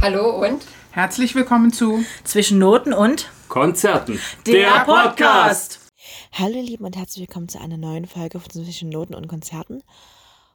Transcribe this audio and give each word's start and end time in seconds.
Hallo 0.00 0.46
und 0.46 0.64
Herzlich 0.92 1.34
willkommen 1.34 1.72
zu 1.72 2.04
Zwischen 2.22 2.58
Noten 2.58 2.92
und 2.92 3.30
Konzerten. 3.48 4.20
Der 4.46 4.84
Podcast. 4.84 5.90
Hallo 6.30 6.54
ihr 6.54 6.62
Lieben 6.62 6.84
und 6.84 6.96
herzlich 6.96 7.26
willkommen 7.26 7.48
zu 7.48 7.60
einer 7.60 7.76
neuen 7.76 8.06
Folge 8.06 8.38
von 8.38 8.48
Zwischen 8.48 8.90
Noten 8.90 9.16
und 9.16 9.26
Konzerten. 9.26 9.82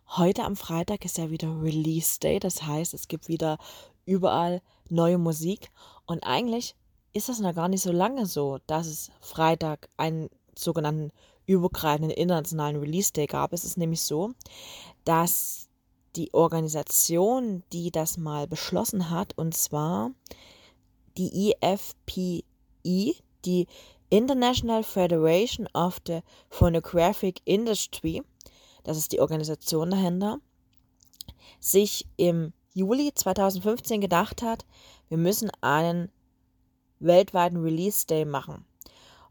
Heute 0.08 0.44
am 0.44 0.56
Freitag 0.56 1.04
ist 1.04 1.18
ja 1.18 1.30
wieder 1.30 1.62
Release 1.62 2.22
Day, 2.22 2.40
das 2.40 2.64
heißt, 2.64 2.94
es 2.94 3.10
gibt 3.10 3.28
wieder 3.28 3.58
überall 4.06 4.62
neue 4.88 5.18
Musik 5.18 5.72
und 6.06 6.24
eigentlich 6.24 6.76
ist 7.12 7.28
das 7.28 7.40
noch 7.40 7.54
gar 7.54 7.68
nicht 7.68 7.84
so 7.84 7.92
lange 7.92 8.26
so, 8.26 8.60
dass 8.66 8.88
es 8.88 9.12
Freitag 9.20 9.90
einen 9.98 10.30
sogenannten 10.58 11.12
übergreifenden 11.46 12.12
internationalen 12.12 12.78
Release 12.78 13.12
Day 13.12 13.28
gab. 13.28 13.52
Es 13.52 13.66
ist 13.66 13.78
nämlich 13.78 14.04
so, 14.04 14.32
dass 15.04 15.63
die 16.16 16.34
Organisation, 16.34 17.64
die 17.72 17.92
das 17.92 18.18
mal 18.18 18.48
beschlossen 18.48 19.10
hat, 19.10 19.38
und 19.38 19.56
zwar 19.56 20.12
die 21.18 21.56
EFPI, 21.62 23.16
die 23.46 23.68
International 24.10 24.84
Federation 24.84 25.68
of 25.74 26.00
the 26.08 26.20
Phonographic 26.50 27.42
Industry, 27.46 28.22
das 28.84 28.98
ist 28.98 29.12
die 29.12 29.22
Organisation 29.22 29.90
dahinter, 29.90 30.40
sich 31.60 32.08
im 32.18 32.54
Juli 32.74 33.12
2015 33.14 34.02
gedacht 34.02 34.42
hat, 34.42 34.66
wir 35.10 35.18
müssen 35.18 35.52
einen 35.62 36.12
weltweiten 37.00 37.58
Release 37.58 38.06
Day 38.06 38.26
machen. 38.26 38.66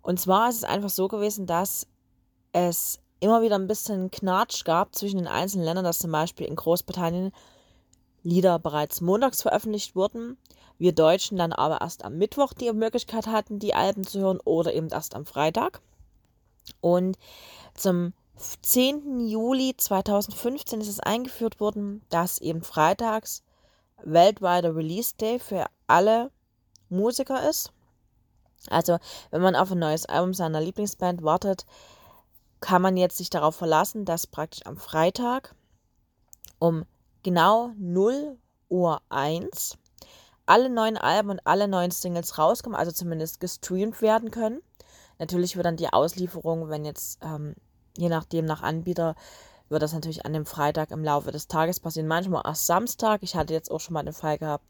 Und 0.02 0.21
zwar 0.21 0.49
ist 0.49 0.57
es 0.57 0.65
einfach 0.65 0.91
so 0.91 1.09
gewesen, 1.09 1.46
dass 1.46 1.87
es 2.52 3.02
immer 3.23 3.43
wieder 3.43 3.55
ein 3.57 3.69
bisschen 3.69 4.11
Knatsch 4.11 4.65
gab 4.65 4.95
zwischen 4.95 5.19
den 5.19 5.29
einzelnen 5.29 5.65
Ländern, 5.65 5.85
dass 5.85 6.01
zum 6.01 6.11
Beispiel 6.13 6.47
in 6.47 6.57
Großbritannien 6.57 7.33
Lieder 8.25 8.59
bereits 8.59 9.01
montags 9.01 9.43
veröffentlicht 9.43 9.97
wurden, 9.97 10.37
wir 10.79 10.93
Deutschen 10.93 11.39
dann 11.39 11.53
aber 11.53 11.80
erst 11.80 12.05
am 12.05 12.19
Mittwoch 12.19 12.53
die 12.53 12.73
Möglichkeit 12.73 13.27
hatten, 13.27 13.59
die 13.59 13.75
Alben 13.75 14.05
zu 14.05 14.21
hören 14.21 14.41
oder 14.45 14.73
eben 14.74 14.88
erst 14.88 15.15
am 15.15 15.27
Freitag. 15.27 15.80
Und 16.80 17.19
zum 17.74 18.13
10. 18.37 19.21
Juli 19.21 19.77
2015 19.77 20.80
ist 20.80 20.89
es 20.89 21.01
eingeführt 21.01 21.61
worden, 21.61 22.02
dass 22.11 22.41
eben 22.41 22.63
freitags 22.63 23.43
weltweiter 24.02 24.74
Release 24.74 25.15
Day 25.16 25.39
für 25.39 25.66
alle 25.87 26.30
Musiker 26.89 27.49
ist. 27.49 27.73
Also, 28.68 28.99
wenn 29.30 29.43
man 29.43 29.57
auf 29.57 29.71
ein 29.71 29.79
neues 29.79 30.07
Album 30.07 30.35
seiner 30.35 30.61
Lieblingsband 30.61 31.23
wartet, 31.23 31.66
kann 32.63 32.80
man 32.80 32.96
jetzt 32.96 33.18
sich 33.18 33.29
darauf 33.29 33.57
verlassen, 33.57 34.07
dass 34.07 34.27
praktisch 34.27 34.65
am 34.65 34.79
Freitag 34.79 35.55
um 36.59 36.85
genau 37.23 37.73
0 37.77 38.38
Uhr 38.71 39.02
1 39.10 39.77
alle 40.46 40.71
neuen 40.71 40.96
Alben 40.96 41.30
und 41.30 41.40
alle 41.45 41.68
neuen 41.68 41.90
Singles 41.90 42.38
rauskommen, 42.38 42.79
also 42.79 42.90
zumindest 42.90 43.40
gestreamt 43.40 44.01
werden 44.01 44.30
können. 44.30 44.63
Natürlich 45.18 45.57
wird 45.57 45.66
dann 45.66 45.77
die 45.77 45.93
Auslieferung, 45.93 46.68
wenn 46.68 46.85
jetzt, 46.85 47.18
ähm, 47.23 47.55
je 47.96 48.09
nachdem 48.09 48.45
nach 48.45 48.63
Anbieter, 48.63 49.15
wird 49.68 49.83
das 49.83 49.93
natürlich 49.93 50.24
an 50.27 50.33
dem 50.33 50.46
Freitag 50.46 50.90
im 50.90 51.05
Laufe 51.05 51.33
des 51.33 51.49
Tages 51.49 51.80
passieren. 51.80 52.07
Manchmal 52.07 52.43
erst 52.45 52.66
Samstag. 52.66 53.23
Ich 53.23 53.35
hatte 53.35 53.55
jetzt 53.55 53.71
auch 53.71 53.80
schon 53.80 53.95
mal 53.95 54.02
den 54.02 54.13
Fall 54.13 54.38
gehabt 54.38 54.65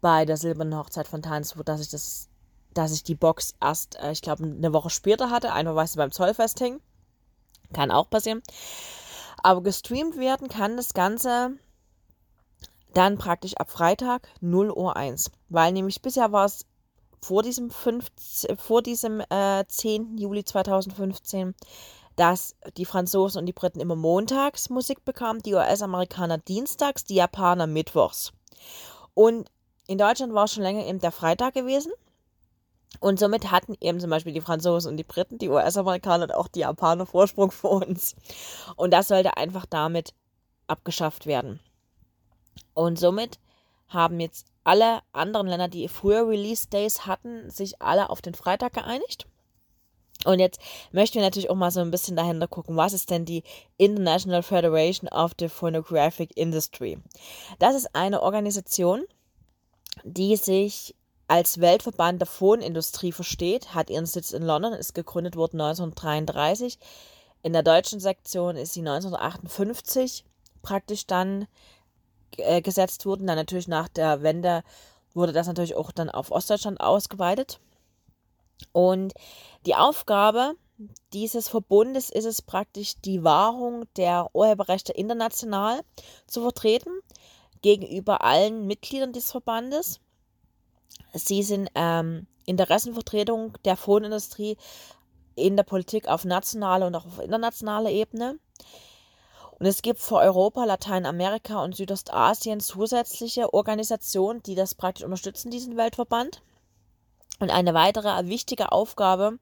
bei 0.00 0.24
der 0.24 0.36
Silbernen 0.36 0.78
Hochzeit 0.78 1.08
von 1.08 1.22
Tanzwut, 1.22 1.68
dass 1.68 1.80
ich 1.80 1.90
das, 1.90 2.28
dass 2.72 2.92
ich 2.92 3.02
die 3.02 3.14
Box 3.14 3.54
erst, 3.60 3.96
äh, 4.00 4.12
ich 4.12 4.22
glaube, 4.22 4.44
eine 4.44 4.72
Woche 4.72 4.90
später 4.90 5.30
hatte, 5.30 5.52
einfach 5.52 5.74
weil 5.74 5.86
sie 5.86 5.98
beim 5.98 6.12
Zollfest 6.12 6.58
hing. 6.58 6.80
Kann 7.72 7.90
auch 7.90 8.10
passieren. 8.10 8.42
Aber 9.42 9.62
gestreamt 9.62 10.16
werden 10.16 10.48
kann 10.48 10.76
das 10.76 10.94
Ganze 10.94 11.52
dann 12.94 13.18
praktisch 13.18 13.54
ab 13.56 13.70
Freitag 13.70 14.28
0 14.40 14.70
Uhr 14.70 14.96
1. 14.96 15.30
Weil 15.48 15.72
nämlich 15.72 16.00
bisher 16.00 16.32
war 16.32 16.46
es 16.46 16.64
vor 17.20 17.42
diesem, 17.42 17.70
15, 17.70 18.56
vor 18.56 18.82
diesem 18.82 19.20
äh, 19.30 19.64
10. 19.66 20.16
Juli 20.16 20.44
2015, 20.44 21.54
dass 22.16 22.54
die 22.76 22.86
Franzosen 22.86 23.40
und 23.40 23.46
die 23.46 23.52
Briten 23.52 23.80
immer 23.80 23.96
montags 23.96 24.70
Musik 24.70 25.04
bekamen, 25.04 25.42
die 25.42 25.54
US-Amerikaner 25.54 26.38
dienstags, 26.38 27.04
die 27.04 27.16
Japaner 27.16 27.66
mittwochs. 27.66 28.32
Und 29.14 29.50
in 29.86 29.98
Deutschland 29.98 30.34
war 30.34 30.44
es 30.44 30.54
schon 30.54 30.62
länger 30.62 30.86
eben 30.86 30.98
der 30.98 31.12
Freitag 31.12 31.54
gewesen. 31.54 31.92
Und 33.00 33.18
somit 33.18 33.50
hatten 33.50 33.76
eben 33.80 34.00
zum 34.00 34.10
Beispiel 34.10 34.32
die 34.32 34.40
Franzosen 34.40 34.90
und 34.90 34.96
die 34.96 35.04
Briten, 35.04 35.38
die 35.38 35.48
US-Amerikaner 35.48 36.24
und 36.24 36.34
auch 36.34 36.48
die 36.48 36.60
Japaner 36.60 37.06
Vorsprung 37.06 37.50
vor 37.50 37.86
uns. 37.86 38.16
Und 38.76 38.92
das 38.92 39.08
sollte 39.08 39.36
einfach 39.36 39.66
damit 39.66 40.14
abgeschafft 40.66 41.26
werden. 41.26 41.60
Und 42.74 42.98
somit 42.98 43.38
haben 43.88 44.20
jetzt 44.20 44.46
alle 44.64 45.00
anderen 45.12 45.46
Länder, 45.46 45.68
die 45.68 45.88
früher 45.88 46.28
Release 46.28 46.68
Days 46.68 47.06
hatten, 47.06 47.48
sich 47.50 47.80
alle 47.80 48.10
auf 48.10 48.20
den 48.20 48.34
Freitag 48.34 48.72
geeinigt. 48.74 49.26
Und 50.24 50.40
jetzt 50.40 50.60
möchten 50.90 51.16
wir 51.16 51.22
natürlich 51.22 51.50
auch 51.50 51.56
mal 51.56 51.70
so 51.70 51.80
ein 51.80 51.92
bisschen 51.92 52.16
dahinter 52.16 52.48
gucken, 52.48 52.76
was 52.76 52.92
ist 52.92 53.10
denn 53.10 53.24
die 53.24 53.44
International 53.76 54.42
Federation 54.42 55.08
of 55.08 55.32
the 55.38 55.48
Phonographic 55.48 56.36
Industry? 56.36 56.98
Das 57.60 57.76
ist 57.76 57.94
eine 57.94 58.22
Organisation, 58.22 59.04
die 60.02 60.34
sich 60.34 60.95
als 61.28 61.60
Weltverband 61.60 62.20
der 62.20 62.26
Phonindustrie 62.26 63.12
versteht, 63.12 63.74
hat 63.74 63.90
ihren 63.90 64.06
Sitz 64.06 64.32
in 64.32 64.42
London, 64.42 64.72
ist 64.72 64.94
gegründet 64.94 65.36
worden 65.36 65.60
1933. 65.60 66.78
In 67.42 67.52
der 67.52 67.62
deutschen 67.62 68.00
Sektion 68.00 68.56
ist 68.56 68.74
sie 68.74 68.80
1958 68.80 70.24
praktisch 70.62 71.06
dann 71.06 71.46
äh, 72.36 72.60
gesetzt 72.60 73.06
worden. 73.06 73.26
Dann 73.26 73.36
natürlich 73.36 73.68
nach 73.68 73.88
der 73.88 74.22
Wende 74.22 74.62
wurde 75.14 75.32
das 75.32 75.46
natürlich 75.46 75.74
auch 75.74 75.90
dann 75.92 76.10
auf 76.10 76.30
Ostdeutschland 76.30 76.80
ausgeweitet. 76.80 77.58
Und 78.72 79.12
die 79.66 79.74
Aufgabe 79.74 80.54
dieses 81.12 81.48
Verbundes 81.48 82.10
ist 82.10 82.24
es 82.24 82.42
praktisch, 82.42 82.94
die 83.00 83.24
Wahrung 83.24 83.84
der 83.96 84.28
Urheberrechte 84.34 84.92
international 84.92 85.80
zu 86.26 86.42
vertreten 86.42 86.90
gegenüber 87.62 88.22
allen 88.22 88.66
Mitgliedern 88.66 89.12
des 89.12 89.30
Verbandes 89.30 90.00
Sie 91.14 91.42
sind 91.42 91.70
ähm, 91.74 92.26
Interessenvertretung 92.44 93.54
der 93.64 93.76
Phonindustrie 93.76 94.56
in 95.34 95.56
der 95.56 95.64
Politik 95.64 96.08
auf 96.08 96.24
nationaler 96.24 96.86
und 96.86 96.94
auch 96.94 97.06
auf 97.06 97.18
internationaler 97.18 97.90
Ebene. 97.90 98.38
Und 99.58 99.66
es 99.66 99.82
gibt 99.82 100.00
für 100.00 100.16
Europa, 100.16 100.64
Lateinamerika 100.64 101.62
und 101.62 101.74
Südostasien 101.74 102.60
zusätzliche 102.60 103.54
Organisationen, 103.54 104.42
die 104.42 104.54
das 104.54 104.74
praktisch 104.74 105.04
unterstützen, 105.04 105.50
diesen 105.50 105.76
Weltverband. 105.76 106.42
Und 107.38 107.50
eine 107.50 107.74
weitere 107.74 108.28
wichtige 108.28 108.72
Aufgabe 108.72 109.38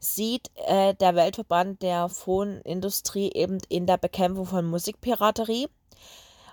sieht 0.00 0.50
äh, 0.66 0.94
der 0.94 1.14
Weltverband 1.14 1.82
der 1.82 2.08
Phonindustrie 2.08 3.30
eben 3.32 3.58
in 3.68 3.86
der 3.86 3.96
Bekämpfung 3.96 4.46
von 4.46 4.64
Musikpiraterie 4.66 5.68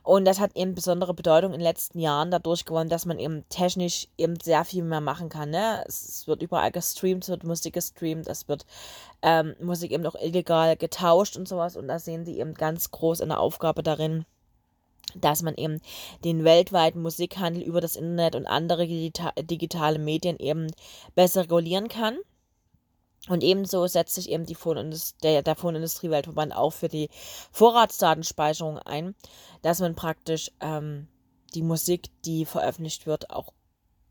und 0.05 0.23
das 0.25 0.39
hat 0.39 0.55
eben 0.55 0.75
besondere 0.75 1.15
Bedeutung 1.15 1.51
in 1.51 1.59
den 1.59 1.63
letzten 1.63 1.99
Jahren 1.99 2.29
dadurch 2.29 2.63
gewonnen, 2.65 2.91
dass 2.91 3.07
man 3.07 3.17
eben 3.17 3.43
technisch 3.49 4.07
eben 4.19 4.39
sehr 4.39 4.63
viel 4.63 4.83
mehr 4.83 5.01
machen 5.01 5.29
kann. 5.29 5.49
Ne? 5.49 5.83
Es 5.87 6.27
wird 6.27 6.43
überall 6.43 6.71
gestreamt, 6.71 7.23
es 7.23 7.29
wird 7.29 7.43
Musik 7.43 7.73
gestreamt, 7.73 8.27
es 8.27 8.47
wird 8.47 8.67
ähm, 9.23 9.55
Musik 9.59 9.91
eben 9.91 10.05
auch 10.05 10.13
illegal 10.13 10.77
getauscht 10.77 11.37
und 11.37 11.47
sowas. 11.47 11.75
Und 11.75 11.87
da 11.87 11.97
sehen 11.97 12.23
sie 12.23 12.39
eben 12.39 12.53
ganz 12.53 12.91
groß 12.91 13.21
eine 13.21 13.39
Aufgabe 13.39 13.81
darin, 13.81 14.25
dass 15.15 15.41
man 15.41 15.55
eben 15.55 15.81
den 16.23 16.43
weltweiten 16.43 17.01
Musikhandel 17.01 17.63
über 17.63 17.81
das 17.81 17.95
Internet 17.95 18.35
und 18.35 18.45
andere 18.45 18.85
digitale 18.87 19.97
Medien 19.97 20.37
eben 20.37 20.67
besser 21.15 21.41
regulieren 21.41 21.87
kann. 21.87 22.19
Und 23.27 23.43
ebenso 23.43 23.87
setzt 23.87 24.15
sich 24.15 24.29
eben 24.29 24.45
die 24.45 24.57
der, 25.23 25.41
der 25.41 25.55
Phonindustrie-Weltverband 25.55 26.55
auch 26.55 26.71
für 26.71 26.89
die 26.89 27.09
Vorratsdatenspeicherung 27.51 28.77
ein, 28.79 29.15
dass 29.61 29.79
man 29.79 29.95
praktisch 29.95 30.51
ähm, 30.61 31.07
die 31.55 31.63
Musik, 31.63 32.09
die 32.23 32.45
veröffentlicht 32.45 33.07
wird, 33.07 33.31
auch 33.31 33.53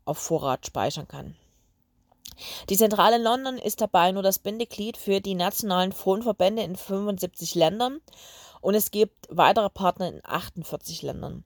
auf 0.03 0.17
Vorrat 0.17 0.65
speichern 0.65 1.07
kann. 1.07 1.35
Die 2.69 2.77
Zentrale 2.77 3.17
in 3.17 3.23
London 3.23 3.57
ist 3.57 3.79
dabei 3.79 4.11
nur 4.11 4.23
das 4.23 4.39
Bindeglied 4.39 4.97
für 4.97 5.21
die 5.21 5.35
nationalen 5.35 5.93
Phonverbände 5.93 6.63
in 6.63 6.75
75 6.75 7.55
Ländern 7.55 8.01
und 8.61 8.75
es 8.75 8.91
gibt 8.91 9.27
weitere 9.29 9.69
Partner 9.69 10.09
in 10.09 10.21
48 10.23 11.01
Ländern. 11.01 11.45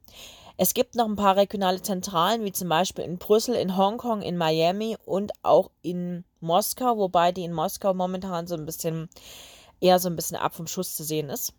Es 0.61 0.73
gibt 0.73 0.95
noch 0.95 1.05
ein 1.05 1.15
paar 1.15 1.37
regionale 1.37 1.81
Zentralen, 1.81 2.43
wie 2.43 2.51
zum 2.51 2.67
Beispiel 2.67 3.05
in 3.05 3.17
Brüssel, 3.17 3.55
in 3.55 3.77
Hongkong, 3.77 4.21
in 4.21 4.35
Miami 4.35 4.97
und 5.05 5.31
auch 5.41 5.71
in 5.81 6.25
Moskau, 6.41 6.97
wobei 6.97 7.31
die 7.31 7.45
in 7.45 7.53
Moskau 7.53 7.93
momentan 7.93 8.45
so 8.45 8.55
ein 8.55 8.65
bisschen 8.65 9.07
eher 9.79 9.99
so 9.99 10.09
ein 10.09 10.17
bisschen 10.17 10.35
ab 10.35 10.53
vom 10.53 10.67
Schuss 10.67 10.97
zu 10.97 11.05
sehen 11.05 11.29
ist. 11.29 11.53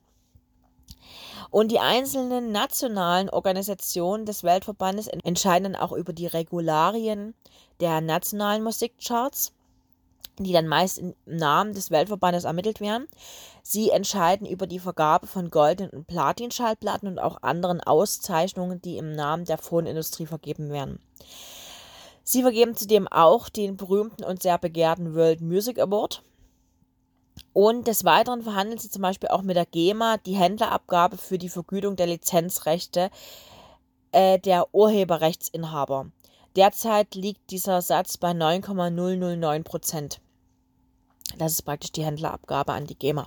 Und 1.49 1.73
die 1.73 1.79
einzelnen 1.79 2.53
nationalen 2.53 3.31
Organisationen 3.31 4.27
des 4.27 4.45
Weltverbandes 4.45 5.07
entscheiden 5.07 5.77
auch 5.77 5.93
über 5.93 6.13
die 6.13 6.27
Regularien 6.27 7.33
der 7.81 8.03
nationalen 8.03 8.63
Musikcharts. 8.63 9.55
Die 10.45 10.53
dann 10.53 10.69
meist 10.69 10.99
im 10.99 11.15
Namen 11.27 11.75
des 11.75 11.91
Weltverbandes 11.91 12.45
ermittelt 12.45 12.81
werden. 12.81 13.07
Sie 13.63 13.91
entscheiden 13.91 14.47
über 14.47 14.67
die 14.67 14.79
Vergabe 14.79 15.27
von 15.27 15.51
goldenen 15.51 15.91
und 15.91 16.07
Platin-Schallplatten 16.07 17.09
und 17.09 17.19
auch 17.19 17.43
anderen 17.43 17.81
Auszeichnungen, 17.81 18.81
die 18.81 18.97
im 18.97 19.15
Namen 19.15 19.45
der 19.45 19.59
Phonindustrie 19.59 20.27
vergeben 20.27 20.71
werden. 20.71 21.01
Sie 22.23 22.43
vergeben 22.43 22.77
zudem 22.77 23.09
auch 23.09 23.49
den 23.49 23.77
berühmten 23.77 24.25
und 24.25 24.43
sehr 24.43 24.59
begehrten 24.59 25.15
World 25.15 25.41
Music 25.41 25.79
Award. 25.79 26.23
Und 27.53 27.89
des 27.89 28.05
Weiteren 28.05 28.43
verhandeln 28.43 28.79
sie 28.79 28.91
zum 28.91 29.03
Beispiel 29.03 29.31
auch 29.31 29.43
mit 29.43 29.57
der 29.57 29.67
GEMA 29.67 30.19
die 30.19 30.37
Händlerabgabe 30.37 31.17
für 31.17 31.39
die 31.39 31.49
Vergütung 31.49 31.97
der 31.97 32.07
Lizenzrechte 32.07 33.11
äh, 34.13 34.39
der 34.39 34.73
Urheberrechtsinhaber. 34.73 36.11
Derzeit 36.57 37.15
liegt 37.15 37.51
dieser 37.51 37.81
Satz 37.81 38.17
bei 38.17 38.33
9,009 38.33 39.65
Prozent. 39.65 40.21
Das 41.41 41.53
ist 41.53 41.63
praktisch 41.63 41.93
die 41.93 42.05
Händlerabgabe 42.05 42.75
an 42.75 42.87
die 42.87 42.99
GEMA. 42.99 43.27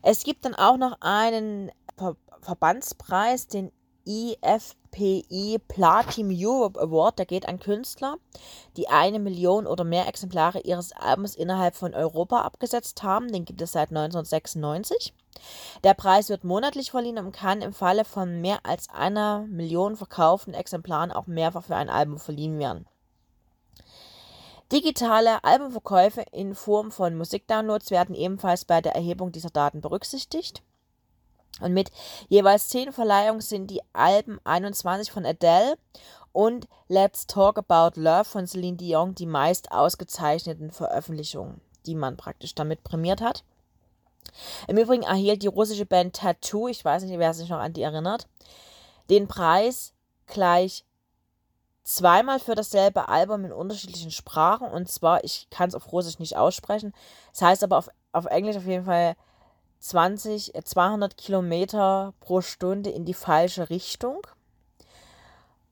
Es 0.00 0.24
gibt 0.24 0.46
dann 0.46 0.54
auch 0.54 0.78
noch 0.78 0.96
einen 1.00 1.70
Ver 1.98 2.16
Verbandspreis, 2.40 3.46
den 3.48 3.72
IFPI 4.06 5.58
Platinum 5.68 6.34
Europe 6.34 6.80
Award. 6.80 7.18
Der 7.18 7.26
geht 7.26 7.46
an 7.46 7.60
Künstler, 7.60 8.16
die 8.78 8.88
eine 8.88 9.18
Million 9.18 9.66
oder 9.66 9.84
mehr 9.84 10.08
Exemplare 10.08 10.60
ihres 10.60 10.92
Albums 10.92 11.34
innerhalb 11.34 11.76
von 11.76 11.92
Europa 11.92 12.40
abgesetzt 12.40 13.02
haben. 13.02 13.30
Den 13.30 13.44
gibt 13.44 13.60
es 13.60 13.72
seit 13.72 13.90
1996. 13.90 15.12
Der 15.84 15.92
Preis 15.92 16.30
wird 16.30 16.42
monatlich 16.42 16.90
verliehen 16.90 17.18
und 17.18 17.32
kann 17.32 17.60
im 17.60 17.74
Falle 17.74 18.06
von 18.06 18.40
mehr 18.40 18.60
als 18.62 18.88
einer 18.88 19.44
Million 19.48 19.94
verkauften 19.94 20.54
Exemplaren 20.54 21.12
auch 21.12 21.26
mehrfach 21.26 21.64
für 21.64 21.76
ein 21.76 21.90
Album 21.90 22.18
verliehen 22.18 22.58
werden. 22.58 22.86
Digitale 24.70 25.42
Albumverkäufe 25.44 26.24
in 26.30 26.54
Form 26.54 26.90
von 26.90 27.16
Musikdownloads 27.16 27.90
werden 27.90 28.14
ebenfalls 28.14 28.66
bei 28.66 28.82
der 28.82 28.94
Erhebung 28.94 29.32
dieser 29.32 29.48
Daten 29.48 29.80
berücksichtigt. 29.80 30.62
Und 31.60 31.72
mit 31.72 31.90
jeweils 32.28 32.68
zehn 32.68 32.92
Verleihungen 32.92 33.40
sind 33.40 33.70
die 33.70 33.80
Alben 33.94 34.38
21 34.44 35.10
von 35.10 35.24
Adele 35.24 35.78
und 36.32 36.68
Let's 36.86 37.26
Talk 37.26 37.56
About 37.58 37.98
Love 37.98 38.24
von 38.24 38.46
Celine 38.46 38.76
Dion 38.76 39.14
die 39.14 39.26
meist 39.26 39.72
ausgezeichneten 39.72 40.70
Veröffentlichungen, 40.70 41.62
die 41.86 41.94
man 41.94 42.18
praktisch 42.18 42.54
damit 42.54 42.84
prämiert 42.84 43.22
hat. 43.22 43.44
Im 44.68 44.76
Übrigen 44.76 45.02
erhielt 45.02 45.42
die 45.42 45.48
russische 45.48 45.86
Band 45.86 46.14
Tattoo, 46.14 46.68
ich 46.68 46.84
weiß 46.84 47.04
nicht, 47.04 47.18
wer 47.18 47.32
sich 47.32 47.48
noch 47.48 47.58
an 47.58 47.72
die 47.72 47.82
erinnert, 47.82 48.28
den 49.08 49.26
Preis 49.28 49.94
gleich 50.26 50.84
zweimal 51.88 52.38
für 52.38 52.54
dasselbe 52.54 53.08
Album 53.08 53.46
in 53.46 53.52
unterschiedlichen 53.52 54.10
Sprachen. 54.10 54.68
Und 54.68 54.88
zwar, 54.88 55.24
ich 55.24 55.48
kann 55.50 55.70
es 55.70 55.74
auf 55.74 55.90
Russisch 55.90 56.18
nicht 56.18 56.36
aussprechen. 56.36 56.92
Das 57.32 57.42
heißt 57.42 57.64
aber 57.64 57.78
auf, 57.78 57.88
auf 58.12 58.26
Englisch 58.26 58.56
auf 58.56 58.66
jeden 58.66 58.84
Fall 58.84 59.16
20, 59.80 60.52
200 60.64 61.12
äh, 61.12 61.16
Kilometer 61.16 62.12
pro 62.20 62.42
Stunde 62.42 62.90
in 62.90 63.06
die 63.06 63.14
falsche 63.14 63.70
Richtung. 63.70 64.26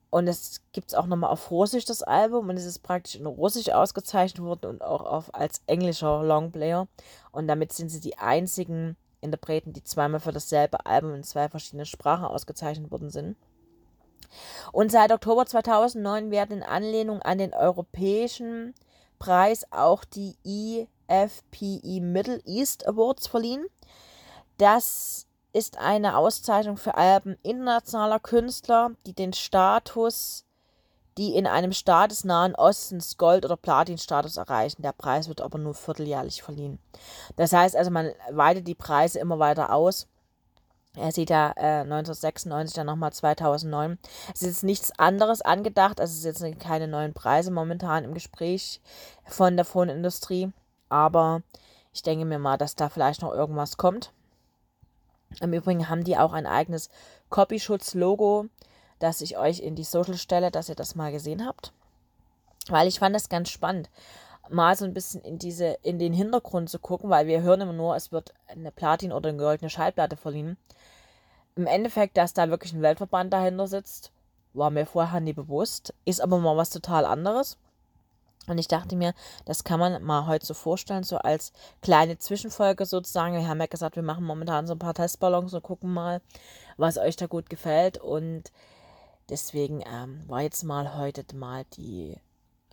Und 0.08 0.26
es 0.26 0.62
gibt 0.72 0.88
es 0.88 0.94
auch 0.94 1.04
nochmal 1.04 1.30
auf 1.30 1.50
Russisch, 1.50 1.84
das 1.84 2.02
Album. 2.02 2.48
Und 2.48 2.56
es 2.56 2.64
ist 2.64 2.78
praktisch 2.78 3.16
in 3.16 3.26
Russisch 3.26 3.68
ausgezeichnet 3.68 4.42
worden 4.42 4.70
und 4.70 4.82
auch 4.82 5.04
auf, 5.04 5.34
als 5.34 5.60
englischer 5.66 6.22
Longplayer. 6.22 6.88
Und 7.30 7.46
damit 7.46 7.74
sind 7.74 7.90
sie 7.90 8.00
die 8.00 8.16
einzigen 8.16 8.96
Interpreten, 9.20 9.74
die 9.74 9.84
zweimal 9.84 10.20
für 10.20 10.32
dasselbe 10.32 10.86
Album 10.86 11.12
in 11.12 11.24
zwei 11.24 11.50
verschiedenen 11.50 11.84
Sprachen 11.84 12.24
ausgezeichnet 12.24 12.90
worden 12.90 13.10
sind. 13.10 13.36
Und 14.72 14.92
seit 14.92 15.12
Oktober 15.12 15.46
2009 15.46 16.30
werden 16.30 16.58
in 16.58 16.62
Anlehnung 16.62 17.22
an 17.22 17.38
den 17.38 17.54
europäischen 17.54 18.74
Preis 19.18 19.66
auch 19.70 20.04
die 20.04 20.36
EFPE 21.08 22.00
Middle 22.00 22.40
East 22.44 22.86
Awards 22.86 23.26
verliehen. 23.26 23.66
Das 24.58 25.26
ist 25.52 25.78
eine 25.78 26.16
Auszeichnung 26.16 26.76
für 26.76 26.96
Alben 26.96 27.36
internationaler 27.42 28.20
Künstler, 28.20 28.90
die 29.06 29.14
den 29.14 29.32
Status, 29.32 30.44
die 31.16 31.34
in 31.34 31.46
einem 31.46 31.72
Staat 31.72 32.10
des 32.10 32.24
Nahen 32.24 32.54
Ostens 32.54 33.16
Gold- 33.16 33.46
oder 33.46 33.56
Platin-Status 33.56 34.36
erreichen. 34.36 34.82
Der 34.82 34.92
Preis 34.92 35.28
wird 35.28 35.40
aber 35.40 35.58
nur 35.58 35.72
vierteljährlich 35.72 36.42
verliehen. 36.42 36.78
Das 37.36 37.54
heißt 37.54 37.74
also, 37.74 37.90
man 37.90 38.12
weitet 38.30 38.68
die 38.68 38.74
Preise 38.74 39.18
immer 39.18 39.38
weiter 39.38 39.72
aus 39.72 40.08
er 40.96 41.12
sieht 41.12 41.30
ja 41.30 41.52
äh, 41.56 41.82
1996, 41.82 42.74
dann 42.74 42.86
nochmal 42.86 43.12
2009. 43.12 43.98
Es 44.34 44.42
ist 44.42 44.48
jetzt 44.48 44.64
nichts 44.64 44.98
anderes 44.98 45.42
angedacht. 45.42 46.00
Also 46.00 46.12
es 46.12 46.24
ist 46.24 46.40
jetzt 46.40 46.60
keine 46.60 46.88
neuen 46.88 47.12
Preise 47.12 47.50
momentan 47.50 48.04
im 48.04 48.14
Gespräch 48.14 48.80
von 49.24 49.56
der 49.56 49.64
Phonindustrie. 49.64 50.50
Aber 50.88 51.42
ich 51.92 52.02
denke 52.02 52.24
mir 52.24 52.38
mal, 52.38 52.56
dass 52.56 52.76
da 52.76 52.88
vielleicht 52.88 53.22
noch 53.22 53.32
irgendwas 53.32 53.76
kommt. 53.76 54.12
Im 55.40 55.52
Übrigen 55.52 55.88
haben 55.88 56.04
die 56.04 56.16
auch 56.16 56.32
ein 56.32 56.46
eigenes 56.46 56.88
Copyschutz-Logo, 57.28 58.46
das 58.98 59.20
ich 59.20 59.36
euch 59.36 59.60
in 59.60 59.74
die 59.74 59.84
Social 59.84 60.16
stelle, 60.16 60.50
dass 60.50 60.68
ihr 60.68 60.76
das 60.76 60.94
mal 60.94 61.12
gesehen 61.12 61.44
habt. 61.46 61.72
Weil 62.68 62.88
ich 62.88 62.98
fand 62.98 63.14
das 63.14 63.28
ganz 63.28 63.50
spannend 63.50 63.90
mal 64.50 64.76
so 64.76 64.84
ein 64.84 64.94
bisschen 64.94 65.22
in 65.22 65.38
diese, 65.38 65.78
in 65.82 65.98
den 65.98 66.12
Hintergrund 66.12 66.70
zu 66.70 66.78
gucken, 66.78 67.10
weil 67.10 67.26
wir 67.26 67.42
hören 67.42 67.60
immer 67.60 67.72
nur, 67.72 67.96
es 67.96 68.12
wird 68.12 68.34
eine 68.46 68.70
Platin- 68.70 69.12
oder 69.12 69.28
eine 69.30 69.38
goldene 69.38 69.70
Schallplatte 69.70 70.16
verliehen. 70.16 70.56
Im 71.56 71.66
Endeffekt, 71.66 72.16
dass 72.16 72.34
da 72.34 72.50
wirklich 72.50 72.72
ein 72.72 72.82
Weltverband 72.82 73.32
dahinter 73.32 73.66
sitzt, 73.66 74.12
war 74.52 74.70
mir 74.70 74.86
vorher 74.86 75.20
nie 75.20 75.32
bewusst, 75.32 75.94
ist 76.04 76.20
aber 76.20 76.38
mal 76.38 76.56
was 76.56 76.70
total 76.70 77.04
anderes. 77.04 77.58
Und 78.46 78.58
ich 78.58 78.68
dachte 78.68 78.94
mir, 78.94 79.12
das 79.44 79.64
kann 79.64 79.80
man 79.80 80.02
mal 80.02 80.26
heute 80.26 80.46
so 80.46 80.54
vorstellen, 80.54 81.02
so 81.02 81.18
als 81.18 81.52
kleine 81.82 82.18
Zwischenfolge 82.18 82.86
sozusagen. 82.86 83.34
Wir 83.34 83.48
haben 83.48 83.60
ja 83.60 83.66
gesagt, 83.66 83.96
wir 83.96 84.02
machen 84.02 84.24
momentan 84.24 84.66
so 84.66 84.74
ein 84.74 84.78
paar 84.78 84.94
Testballons 84.94 85.52
und 85.52 85.62
gucken 85.62 85.92
mal, 85.92 86.20
was 86.76 86.96
euch 86.96 87.16
da 87.16 87.26
gut 87.26 87.50
gefällt. 87.50 87.98
Und 87.98 88.52
deswegen 89.28 89.82
ähm, 89.92 90.22
war 90.28 90.42
jetzt 90.42 90.62
mal 90.62 90.96
heute 90.96 91.24
mal 91.34 91.64
die 91.76 92.16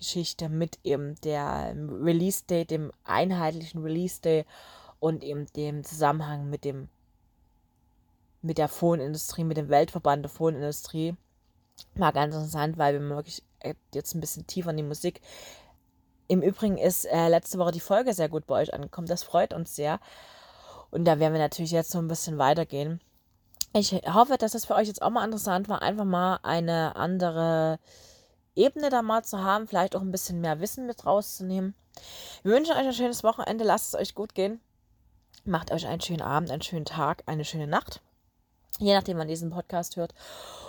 Geschichte 0.04 0.50
mit 0.50 0.80
eben 0.84 1.16
der 1.24 1.74
Release 1.76 2.44
Day, 2.46 2.66
dem 2.66 2.92
einheitlichen 3.06 3.82
Release 3.82 4.22
Day 4.22 4.46
und 5.00 5.24
eben 5.24 5.46
dem 5.54 5.84
Zusammenhang 5.84 6.50
mit 6.50 6.66
dem 6.66 6.90
mit 8.42 8.58
der 8.58 8.68
Phonindustrie, 8.68 9.46
mit 9.46 9.56
dem 9.56 9.70
Weltverband 9.70 10.26
der 10.26 10.30
Phonindustrie. 10.30 11.16
War 11.96 12.12
ganz 12.12 12.36
interessant, 12.36 12.78
weil 12.78 13.00
wir 13.00 13.16
wirklich 13.16 13.42
äh, 13.60 13.74
jetzt 13.94 14.14
ein 14.14 14.20
bisschen 14.20 14.46
tiefer 14.46 14.72
in 14.72 14.78
die 14.78 14.84
Musik. 14.84 15.22
Im 16.28 16.42
Übrigen 16.42 16.78
ist 16.78 17.06
äh, 17.06 17.30
letzte 17.30 17.58
Woche 17.58 17.72
die 17.72 17.80
Folge 17.80 18.14
sehr 18.14 18.28
gut 18.28 18.46
bei 18.46 18.56
euch 18.56 18.74
angekommen. 18.74 19.08
Das 19.08 19.24
freut 19.24 19.54
uns 19.54 19.76
sehr. 19.76 20.02
Und 20.92 21.06
da 21.06 21.20
werden 21.20 21.34
wir 21.34 21.40
natürlich 21.40 21.72
jetzt 21.72 21.92
so 21.92 22.00
ein 22.00 22.10
bisschen 22.10 22.38
weitergehen. 22.38 23.00
Ich 23.74 23.94
hoffe, 23.94 24.38
dass 24.38 24.52
das 24.52 24.66
für 24.66 24.76
euch 24.76 24.88
jetzt 24.88 25.02
auch 25.02 25.10
mal 25.10 25.24
interessant 25.24 25.70
war, 25.70 25.82
einfach 25.82 26.06
mal 26.06 26.40
eine 26.44 26.98
andere 26.98 27.80
Ebene 28.56 28.90
da 28.90 29.02
mal 29.02 29.24
zu 29.24 29.44
haben, 29.44 29.68
vielleicht 29.68 29.96
auch 29.96 30.02
ein 30.02 30.12
bisschen 30.12 30.42
mehr 30.42 30.60
Wissen 30.60 30.86
mit 30.86 31.06
rauszunehmen. 31.06 31.74
Wir 32.44 32.54
wünschen 32.54 32.74
euch 32.74 32.86
ein 32.86 32.94
schönes 32.94 33.24
Wochenende, 33.24 33.64
lasst 33.64 33.94
es 33.94 34.00
euch 34.00 34.16
gut 34.16 34.36
gehen. 34.36 34.62
Macht 35.46 35.72
euch 35.72 35.88
einen 35.88 36.02
schönen 36.02 36.22
Abend, 36.22 36.52
einen 36.52 36.62
schönen 36.62 36.86
Tag, 36.86 37.24
eine 37.26 37.46
schöne 37.46 37.68
Nacht. 37.68 38.02
Je 38.80 38.94
nachdem, 38.94 39.18
wann 39.18 39.28
diesen 39.28 39.52
Podcast 39.52 39.98
hört. 39.98 40.14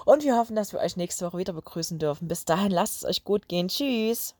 Und 0.04 0.25
wir 0.25 0.37
hoffen, 0.37 0.56
dass 0.56 0.73
wir 0.73 0.80
euch 0.80 0.97
nächste 0.97 1.26
Woche 1.26 1.38
wieder 1.38 1.52
begrüßen 1.52 1.99
dürfen. 1.99 2.28
Bis 2.28 2.44
dahin, 2.44 2.70
lasst 2.70 2.99
es 2.99 3.04
euch 3.04 3.25
gut 3.25 3.49
gehen. 3.49 3.68
Tschüss. 3.68 4.35